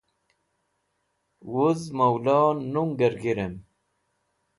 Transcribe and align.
wuz 1.49 1.81
molo 1.97 2.39
nunger 2.71 3.13
g̃hirem 3.21 3.55